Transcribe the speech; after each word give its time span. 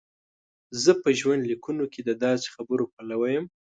زه 0.83 0.91
په 1.01 1.09
ژوندلیکونو 1.19 1.85
کې 1.93 2.01
د 2.03 2.11
داسې 2.25 2.47
خبرو 2.55 2.85
پلوی 2.93 3.31
یم. 3.35 3.45